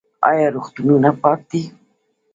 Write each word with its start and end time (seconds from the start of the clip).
آیا 0.29 0.47
روغتونونه 0.55 1.09
پاک 1.21 1.39
دي؟ 1.49 1.61